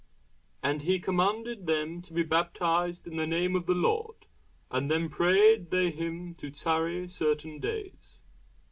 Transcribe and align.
And 0.63 0.81
he 0.81 0.99
commanded 0.99 1.67
them 1.67 2.01
to 2.01 2.11
be 2.11 2.23
baptized 2.23 3.05
in 3.05 3.17
the 3.17 3.27
name 3.27 3.55
of 3.55 3.67
the 3.67 3.75
Lord. 3.75 4.25
Then 4.73 5.09
prayed 5.09 5.69
they 5.69 5.91
him 5.91 6.33
to 6.39 6.49
tarry 6.49 7.07
certain 7.07 7.59
days. 7.59 8.19